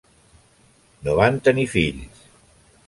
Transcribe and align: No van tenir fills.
No 1.09 1.15
van 1.21 1.39
tenir 1.49 1.69
fills. 1.77 2.29